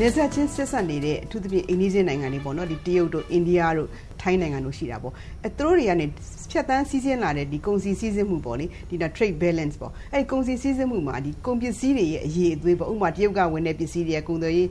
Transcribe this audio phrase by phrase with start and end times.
[0.00, 3.88] နေဆက်ချင်းဆက်ဆက်နေတဲ့အထူးသဖြင့်အိန္ဒိယနိုင်ငံတွေပေါ့နော်ဒီတရုတ်တို့အိန္ဒိယတို့
[4.22, 5.12] ထိုင်းနိုင်ငံတို့ရှိတာပေါ့
[5.44, 6.06] အဲသူတို့တွေကနေ
[6.50, 14.68] ဖြတ်တန်းစီးဆင်းလာတဲ့ဒီကုန်စည်စီးဆင်းမှုပေါ့လေဒီ trade balance ပေါ့အဲဒီကုန်စည်စီးဆင်းမှုမှာဒီကုန်ပစ္စည်းတွေရဲ့အရေးအသွေးပေါ့ဥပမာတရုတ်ကဝင်တဲ့ပစ္စည်းတွေကကုန်သွယ်ရေး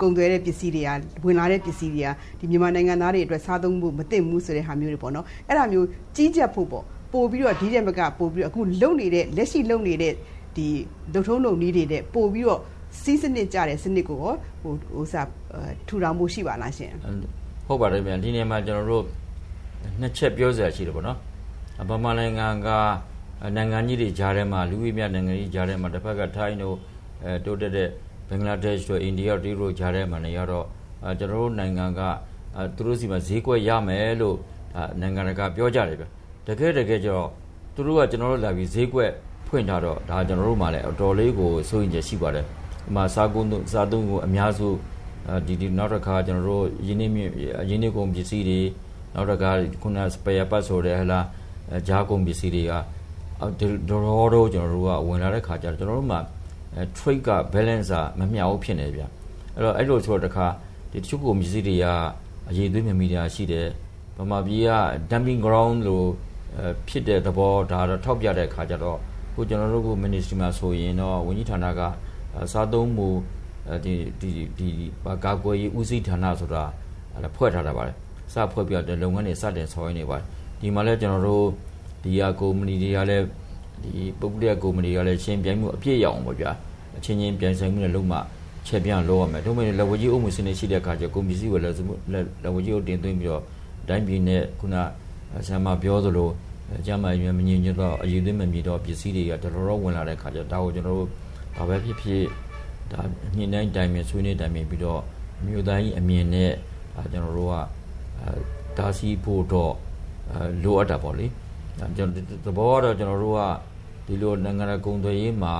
[0.00, 0.88] ကုန်သွယ်တဲ့ပစ္စည်းတွေက
[1.24, 5.86] ဝင်လာတဲ့ပစ္စည်းတွေကဒီမြန်မာနိုင်ငံသားတွေအတွက်စားသုံးဖို့မသင့်ဘူးဆိုတဲ့ဟာမျိုးတွေပေါ့နော်အဲ့ဒါမျိုး
[6.16, 10.12] ကြီးကြပ်ဖို့ပေါ့ပို့ပြီးတော့ဒီတဲ့ဘက်ကပို့ပြီးတော့အခုလုံနေတဲ့လက်ရှိလုံနေတဲ့
[10.56, 10.66] ဒီ
[11.14, 12.60] ဒုထုံးလုံနည်းတွေတဲ့ပို့ပြီးတော့
[13.02, 14.32] စီးစနစ်ကြတဲ့စနစ်ကိုဟို
[14.94, 15.28] ဟိုစား
[15.88, 16.92] ထူထောင်မှုရှိပါလားရှင်
[17.66, 19.04] ဟုတ်ပါတယ်ဗျာဒီနေ့မှာကျွန်တော်တို့
[20.00, 21.18] နှစ်ချက်ပြောစရာရှိတယ်ပေါ့နော်
[21.88, 22.68] ဗမာနိုင်ငံက
[23.56, 26.76] နိုင်ငံကြီးတွေကြားထဲမှာလူဝိမြနိုင်ငံကြီးကြားထဲမှာတစ်ဖက်ကထိုင်းတို့
[27.24, 27.88] အဲတိုးတက်တဲ့
[28.28, 30.66] ဘင်္ဂလားဒေ့ရှ်တို့အိန္ဒိယတို့တို့ကြားထဲမှာနေရတော့
[31.18, 32.00] ကျွန်တော်တို့နိုင်ငံက
[32.76, 34.36] သူတို့စီမှာဈေးကွက်ရမယ်လို့
[35.00, 36.04] နိုင်ငံတကာပြောကြတယ်ဗျ
[36.46, 37.28] တကယ်တကယ်ကျတော့
[37.74, 39.10] သူတို့ကကျွန်တော်တို့လာပြီးဈေးကွက်
[39.48, 42.46] ဖွင့်ထားတော့ဒါကျွန်တော်တို့မှလည်းအတော်လေးကိုစိုးရင်ချက်ရှိပါတယ်
[42.88, 44.68] ဥမာစားကုန်းစားသုံးကိုအများစု
[45.46, 47.12] ဒီဒီနောက်တစ်ခါကျွန်တော်တို့ရင်းနှီး
[47.70, 48.60] ရင်းနှီးကုန်ပစ္စည်းတွေ
[49.14, 49.50] နောက်တစ်ခါ
[49.82, 51.20] ခုနစပယ်ပတ်ဆိုတဲ့ဟလာ
[51.88, 52.72] ဂျာကုန်ပစ္စည်းတွေက
[53.88, 56.18] ဒေါ်ရောတော့ကျွန်တော်တို့ကဝင်လာတဲ့ခါကျတော့ကျွန်တော်တို့မှ
[56.96, 59.02] trade က balance မမျှဘူးဖြစ်နေဗျ
[59.54, 60.46] အဲ့တော့အဲ့လိုဆိုတော့တခါ
[60.92, 61.86] ဒီတချို့ကုန်ပစ္စည်းတွေက
[62.50, 63.68] အရေးသွေးမြမီတာရှိတယ်
[64.18, 64.70] ဗမာပြည်က
[65.10, 66.06] dumping ground လို့
[66.88, 68.98] ဖြစ်တဲ့သဘောဒါတော့ထောက်ပြတဲ့ခါကျတော့
[69.34, 71.80] ခုကျွန်တော်တို့က ministry မှာဆိုရင်တော့ဝန်ကြီးဌာနက
[72.52, 73.08] စားသုံးမှု
[73.84, 74.68] ဒီဒီဒီ
[75.24, 76.62] ကာကွယ်ရေးဦးစီးဌာနဆိုတာ
[77.36, 77.96] ဖွဲ့ထားတာပါတယ်
[78.32, 80.24] စဖွဲ့ပြတဲ့လုပ်ငန်းတွေစတင်ဆောင်ရွက်နေပါတယ်
[80.60, 81.46] ဒီမှာလည်းကျွန်တော်တို့
[82.02, 83.24] ဒီဟာကုမ္ပဏီတွေကလည်း
[83.82, 86.50] ဒီပုဂ္ဂလိကကုမ္ပဏီတွေကလည်းရှင်းပြိုင်မှုအပြည့်ရအောင်ပေါ့ဗျာ
[86.96, 88.18] အချင်းချင်းပြိုင်ဆိုင်မှုနဲ့လုံးမှ
[88.66, 91.74] ချက်ပြလောက်ရမယ်ဒါမှမဟုတ်လက်ဝကြီးအုပ်မှုစနစ်ရှိတဲ့အခါကျကုန်ပစ္စည်းကိုလည်း
[92.42, 93.42] လက်ဝကြီးအုပ်တင်သွင်းပြီးတော့
[93.88, 94.76] တိုင်းပြည်နဲ့ခုန
[95.46, 96.28] ဆရာမပြောသလို
[96.86, 101.08] ကျမရွယ်မငြင်းညတော့အရေးသွင်းမမြည်တော့ပစ္စည်းတွေကတော်တော်ဝင်လာတဲ့အခါကျဒါကိုကျွန်တော်တို့
[101.56, 102.24] ဘာပဲဖြစ်ဖြစ်
[102.92, 103.00] ဒါ
[103.36, 105.00] ညှိနှိုင်းတိုင်ပင်ဆွေးနွေးတိုင်ပင်ပြီးတော့
[105.44, 106.52] မြို့သားကြီးအမြင်နဲ့
[106.94, 107.54] ဒါကျွန်တော်တို့က
[108.76, 109.74] တားဆီးဖို့တော့
[110.62, 111.26] လိုအပ်တာပေါ့လေ
[111.96, 113.40] ကျွန်တော်သဘောကတော့ကျွန်တော်တို့က
[114.06, 115.54] ဒီလိုနိုင်ငံရေးကုန်သွယ်ရေးမှာ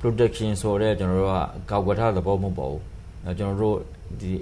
[0.00, 2.82] protection ဆိုတဲ့ကျွန်တော်တို့ကကောက်ွယ်ထားသဘောမဟုတ်ပါဘူး
[3.38, 3.76] ကျွန်တော်တို့
[4.20, 4.32] ဒီ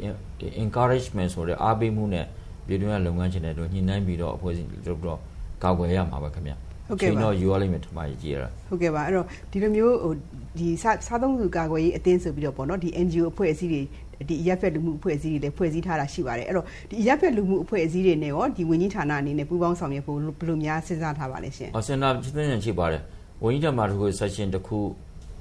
[0.62, 2.26] encouragement ဆိုတဲ့အားပေးမှုနဲ့
[2.66, 5.20] ပြည်တွင်းကလုပ်ငန်းရှင်တွေတို့ညှိနှိုင်းပြီးတော့အဖွဲ့အစည်းတို့တော့
[5.62, 6.52] ကောက်ွယ်ရမှာပါခင်ဗျ
[6.88, 10.12] ဟုတ်ကဲ့ပါတော့ယူရလိမ့်မယ်ထမကြီးကြည့်ရတာဟုတ်ကဲ့ပါအဲ့တော့ဒီလိုမျိုးဟို
[10.58, 13.82] ဒီစားသုံးသူကာကွယ်ရေးအသင်းဆိုပြီးတော့ပေါ့နော်ဒီ NGO အဖွဲ့အစည်းတွေ
[14.28, 23.02] ဒီရက်ဖက်လူမှုအဖွဲ့အစည်းတွေလည်းဖွဲ့စည်းထားတာရှိပါတယ်အဲ့တော့ဒီရက်ဖက်လူမှုအဖွဲ့အစည်းတွေနဲ့ရောဒီဝန်ကြီးဌာနအနေနဲ့ပူးပေါင်းဆောင်ရွက်ဖို့ဘယ်လိုများစဉ်းစားထားပါလဲရှင်။အော်စဉ်းစားစဉ်းစားရှိပါတယ်။
[23.44, 24.78] ဝန်ကြီးဌာနတစ်ခု session တစ်ခု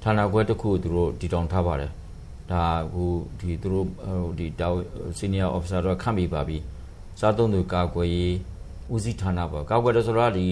[0.02, 1.90] ဌာနခွဲတစ်ခုသူတို့တည်ထောင်ထားပါတယ်။
[2.50, 3.86] ဒါဟိုဒီသူတို့
[4.38, 4.68] ဒီတာ
[5.18, 6.58] senior officer တော့ခန့်ပြီးပါပြီ။
[7.20, 8.34] စားသုံးသူကာကွယ်ရေး
[8.94, 10.46] ဦးစီးဌာနပေါ့ကာကွယ်တယ်ဆိုတော့ဒီ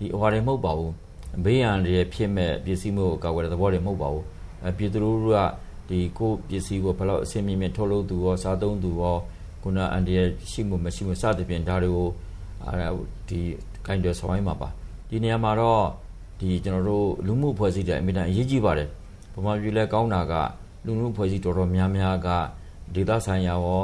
[0.00, 0.90] ဒီဟိုဟာတွေမဟုတ်ပါဘူး။
[1.44, 4.24] ဘေးရန်တွေဖြစ်မဲ့ပစ္စည်းမျိုးကိုကာကွယ်တဲ့သဘောတွေမဟုတ်ပါဘူး။
[4.64, 5.38] အဲပြည်သူတို့က
[5.88, 9.16] ဒီကိုပစ္စည်းကိုဘယ်လောက်အဆင်မြင့်မြင့်ထုတ်လုပ်သူရောစားသုံးသူရော
[9.62, 12.08] ခုနအန်ဒီရဲ့ရှိမှုမရှိမှုစသဖြင့်ဒါတွေကို
[13.28, 13.40] ဒီ
[13.86, 14.68] ကိုင်းတွေဆောင်ရမှာပါ
[15.08, 15.84] ဒီနေရာမှာတော့
[16.40, 18.88] ဒီကျွန်တော်တို့လူမှုဖွဲ့စည်းတဲ့အမြဲတမ်းအရေးကြီးပါတယ်
[19.34, 20.34] ဗမာပြည်လဲကောင်းတာက
[20.84, 22.28] လူမှုဖွဲ့စည်းတော်တော်များများက
[22.94, 23.82] ဒေသဆိုင်ရာရော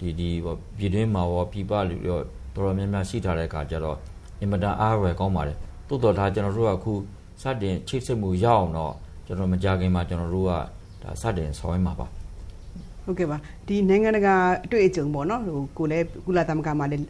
[0.00, 0.30] ဒီဒီ
[0.78, 2.20] ပြည်တွင်းမှာရောပြည်ပလူရော
[2.54, 3.98] တော်တော်များများရှိထားတဲ့အခါကျတော့
[4.40, 5.56] အင်မတန်အားရယ်ကောင်းပါတယ်
[5.88, 6.92] တိုးတော်ဒါကျွန်တော်တို့ကအခု
[7.42, 8.94] စတင်ချိတ်ဆက်မှုရအောင်တော့
[9.26, 10.52] ကျွန်တော်မကြခင်မှာကျွန်တော်တို့က
[11.02, 12.06] ဒါစတင်ဆောင်ရွက်မှာပါ
[13.04, 13.36] ဟုတ်ကဲ့ပါ
[13.66, 14.34] ဒီနိုင်ငံတကာ
[14.64, 17.04] အတွေ့အကြုံပေါ့နော်ဟိုကိုလည်းကုလသမဂ္ဂမှာလည်း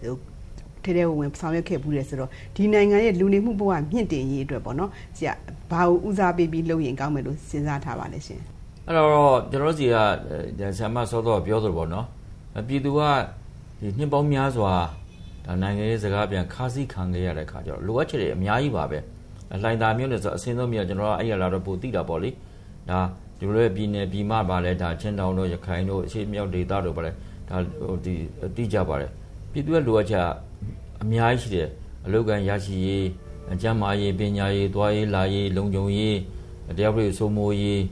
[0.84, 5.32] ထဲထဲဝင်ဆောင်ရွက်ခဲ့ဘူးတယ်ဆိုတော့ဒီနိုင်ငံရဲ့လူနေမှုဘဝမြင့်တင်ရေးအတွက်ပေါ့နော်ဆရာ
[5.70, 8.40] ဘာကိုဦးစားပေးပြီးလုပ်ရင်ကောင်းမယ်လို့စဉ်းစားထားပါလဲရှင်
[8.86, 9.10] အဲ့တော့
[9.50, 9.94] ကျွန်တော်စီက
[10.76, 12.06] ဆရာမစောတော့ပြောသလိုပေါ့နော်
[12.68, 13.00] ပြည်သူက
[13.80, 14.72] ဒီနှစ်ပေါင်းများစွာ
[15.46, 18.98] ဒါနိုင်ငံရေးစကားပြန်ခါးစည်းခံခဲ့ရတဲ့ခါကျတော့လိုအပ်ချက်တွေအများကြီးပါပဲ
[19.62, 22.30] လှိုင်သာမျိုးနဲ့ဆိုအစင်းဆုံးမြတ်ကျွန်တော်ကအဲ့ရလာတော့ပို့သိတာပေါ့လေ
[22.90, 23.00] ဒါ
[23.38, 27.10] ဒီလိုပြည်နယ်ပြည်မပါလဲဒါချင်းတောင်တို့ရခိုင်တို့အရှိမြောက်ဒေသတို့ပါလဲ
[27.48, 27.56] ဒါ
[27.88, 28.14] ဟိုဒီ
[28.56, 29.10] တိကျပါတယ်
[29.52, 30.26] ပြည်သူရဲ့လိုအပ်ချက်
[31.02, 31.68] အများကြီးရှိတယ်
[32.06, 33.06] အလုတ်ကန်ရရှိရေး
[33.52, 36.18] အကျမ်းမာရေးပညာရေးသွားရေးလာရေးလုံခြုံရေး
[36.76, 37.82] တရားဥပဒေစိုးမိုးရေး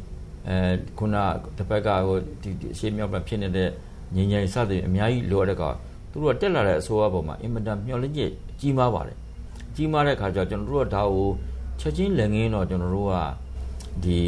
[0.48, 0.56] အဲ
[0.98, 1.16] ခုန
[1.56, 3.68] တစ်ဖက်ကဟိုဒီအရှိမြောက်ဖြစ်နေတဲ့
[4.16, 5.76] ငြိမ်ငြိမ်စသည်အများကြီးလိုအပ်တဲ့ကောင်
[6.12, 8.30] သူတို့ကတက်လာတဲ့အစိုးရပေါ်မှာအင်မတန်မျှော်လင့်ချက်
[8.60, 9.16] ကြီးမားပါတယ်
[9.76, 11.28] ကြီးမားတဲ့ခါကျကျွန်တော်တို့ကဒါကို
[11.80, 13.14] ချက်ချင်းလက်ငင်းတော့ကျွန်တော်တို့က
[14.04, 14.20] ဒီ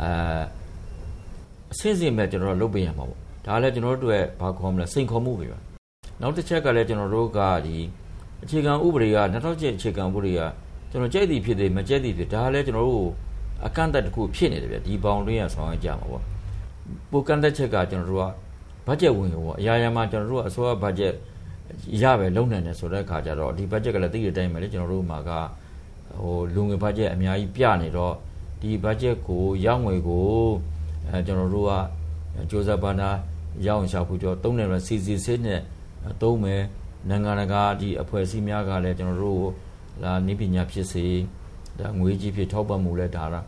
[0.00, 0.10] အဲ
[1.72, 5.58] အစင်းစင်မဲ့ကျွန်တော်တို့လုပ်ပေးရမှာပေါ့ဒါလည်းကျွန်တော်တို့အတွက်ဘာခေါ်မလဲစိန်ခေါ်မှုပဲပါ
[6.20, 7.76] နောက်တစ်ချက်ကလည်းကျွန်တော်တို့ကဒီ
[8.42, 10.40] အခြေခံဥပဒေက2007အခြေခံဥပဒေက
[10.90, 13.08] ကျွန်တော်ကြိုက်သည်ဖြစ်သည်မကြိုက်သည်ဖြစ်ဒါလည်းကျွန်တော်တို့
[13.66, 16.24] အကန့်အသတ်တစ်ခုဖြစ်နေတယ်ဗျဒီဘောင်တွင်းရဆောင်ရကြမှာပေါ့
[17.10, 18.26] ပိုကန့်သက်ချက်ကကျွန်တော်တို့က
[18.88, 21.14] ဘတ်ဂျက်ဝင်ရောပေါ့အရာရာမှာကျွန်တော်တို့ကအစိုးရဘတ်ဂျက်
[22.02, 25.30] ရပဲလုံနိုင်တယ်ဆိုတဲ့အခါကျတော့ဒီဘတ်ဂျက်ကလည်းသိတဲ့အတိုင်းပဲလေကျွန်တော်တို့မှာက
[26.20, 28.14] ဟိုလူငွေဘတ်ဂျက်အများကြီးပြနေတော့
[28.60, 30.28] ဒီ budget ကိုရောက်ငွေကို
[31.08, 31.72] အဲကျွန်တော်တို့က
[32.38, 33.08] စ조사ဘာနာ
[33.66, 35.60] ရအောင်ရှာဖွေကြောသုံးတယ်စီစီစစ်နဲ့
[36.22, 36.62] သုံးမယ်
[37.08, 39.44] နိုင်ငံတကာဒီအဖွဲ့အစည်းများကလည်းကျွန်တော်တို့
[40.02, 41.06] လာနိပညာဖြစ်စေ
[41.78, 43.40] ဒါငွေကြီးဖြစ်ထောက်ပံ့မှုလဲဒါဒါ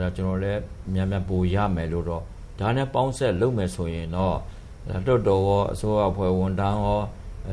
[0.00, 0.60] ဒါကျွန်တော်လည်း
[0.94, 2.22] များများပိုရမယ်လို့တော့
[2.60, 4.36] ဒါနဲ့ပေါင်းဆက်လုပ်မယ်ဆိုရင်တော့
[4.88, 7.00] လွတ်တော်ရောအစိုးရအဖွဲ့ဝန်ထမ်းရော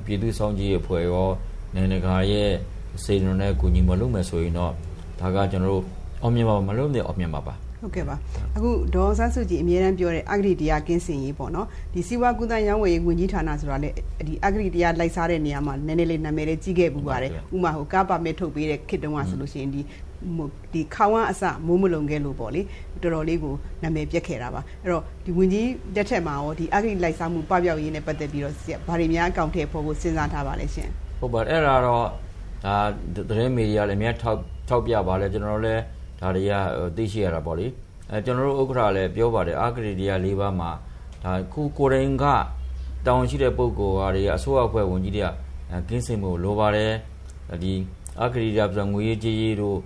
[0.06, 1.28] ပြည်သူ့ဆောင်ကြီးအဖွဲ့ရော
[1.76, 2.50] နိုင်ငံတကာရဲ့
[3.04, 4.74] စေတနာနဲ့ကူညီမလုပ်မယ်ဆိုရင်တော့
[5.20, 5.84] ဒါကကျွန်တော်တို့
[6.22, 8.16] အောင်မြင်ပါမလို့နေအောင်မြင်ပါပါ ဟုတ်ကဲ့ပါ
[8.56, 13.90] အခုဒေါ်ဆန်းစုကြည်အမြဲတမ်းပြောတဲ့အဂရိတရားကင်းစင်ရေးပေါ့နော်ဒီစီဝါကုသရောင်းဝယ်ရေးဝန်ကြီးဌာနဆိုတာလေ
[14.28, 19.82] ဒီအဂရိတရားလိုက်စားတဲ့နေရာမှာနည်းနည်းလေးနာမည်လေးကြီးခဲ့ပူပါတယ်ဥမာဟိုကားပါမစ်ထုတ်ပေးတဲ့ခေတ္တတုန်းကဆိုလို့ရှိရင်ဒီ
[20.74, 22.62] ဒီခေါင်းဝအစမိုးမလုံခဲ့လို့ပေါ့လေ
[23.02, 23.54] တော်တော်လေးကို
[23.84, 28.54] နာမည်ပြက်ခဲ့တာပါအဲ့တော့ဒီဝင်ကြီးတက်ထက်မှာရောဒီအဂရိလိုက်စားမှုပပျောက်ရေးနဲ့ပတ်သက်ပြီးတော့
[28.88, 30.90] ဗားတွေများအကောင့်ထဲပေါ်ဖို့စဉ်းစားထားပါလဲရှင်
[31.20, 32.06] ဟုတ်ပါတယ်အဲ့ဒါတော့
[32.66, 32.76] ဒါ
[33.16, 34.40] သတင်းမီဒီယာလည်းအများထောက်
[34.70, 35.82] ထောက်ပြပါလဲကျွန်တော်လည်း
[36.20, 36.54] ဒါတွေက
[36.98, 37.68] သိရှိရတာပေါ့လေ
[38.12, 40.72] အဲကျွန်တော်တို့ဥက္ကရာလည်းပြောပါတယ်အာဂရိတရား၄ပါးမှာ
[41.24, 42.26] ဒါခုကိုရင်က
[43.06, 45.30] တောင်းရှိတဲ့ပုံကောတွေအစိုးရအဖွဲ့ဝန်ကြီးတွေက
[45.90, 46.92] ကင်းစင်မှုလိုပါတယ်
[47.64, 47.74] ဒီ
[48.22, 49.78] အာဂရိတရားပြန်ငွေကြေးရေးတို့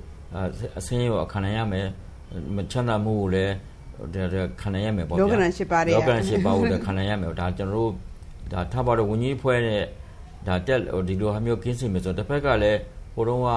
[0.78, 1.88] အစင်းရောခံနိုင်ရမယ်
[2.56, 3.54] မချမ်းသာမှုကိုလည်း
[4.62, 7.92] ခံနိုင်ရမယ်ပေါ့ဗျာလောကရန်၈ပါးတွေလောကရန်၈ပါးကိုလည်းခံနိုင်ရမယ်ဒါကျွန်တော်တို့
[8.52, 9.84] ဒါထားပါတော့ဝန်ကြီးအဖွဲ့နဲ့
[10.48, 12.80] ဒါတက်ဒီလိုဟာမျိုးကင်းစင်မယ်ဆိုတော့တစ်ဖက်ကလည်း
[13.14, 13.50] ဟိုတုန်းက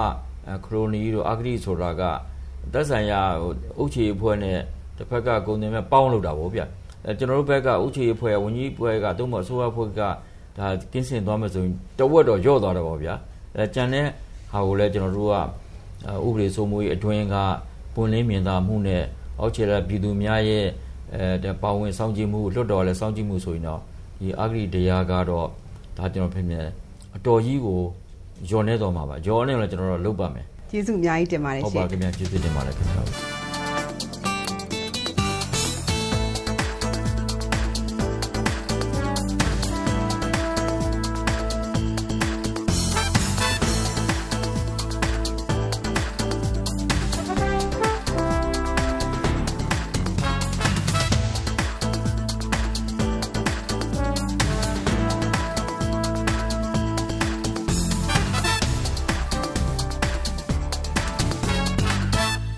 [0.65, 2.01] ခရိုနီတို့အာဂရိဆိုတာက
[2.73, 4.59] သက်ဆိုင်ရာဟိုအုပ်ချေအဖွဲ့နဲ့
[4.97, 6.61] တစ်ဖက်ကဂုံတင်မဲ့ပေါင်းလို့တာဗောဗျ
[7.05, 10.01] အဲကျွန်တော်တို့ဘက်ကအုပ်ချေအဖွဲ့ဝန်ကြီးအဖွဲ့ကသုံးမအစိုးရအဖွဲ့က
[10.57, 13.09] ဒါကင်းစင်သွားမယ်ဆိုရင်တဝက်တော့ညော့သွားတယ်ဗောဗျ
[13.55, 14.05] အဲကြံတဲ့
[14.51, 15.35] ဟာကိုလည်းကျွန်တော်တို့က
[16.27, 17.35] ဥပဒေစိုးမိုးရေးအတွင်းက
[17.93, 19.03] ပွင့်လင်းမြင်သာမှုနဲ့
[19.39, 20.65] အောက်ခြေရပြည်သူများရဲ့
[21.13, 23.81] အဲပါဝင်စောင့်ကြည့်မှုလွတ်တော်လည်းစောင့်ကြည့်မှုဆိုရင်တော့
[24.19, 25.47] ဒီအဂရိတရားကတော့
[25.97, 26.65] ဒါကျွန်တော်ဖြစ်မြင်
[27.15, 27.79] အတော်ကြီးကို
[28.49, 30.45] ညော်နေတော်မှာပါညော်နေလည်းကျွန်တော်တို့လုပ်ပါမယ်
[30.75, 33.34] ကျေးဇူးအများကြီးတင်ပါတယ်ရှင်ဟုတ်ပါခင်ဗျာကျေးဇူးတင်ပါတယ်ခင်ဗျာ